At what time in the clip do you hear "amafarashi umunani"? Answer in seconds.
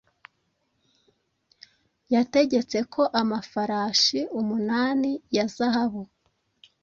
3.21-5.11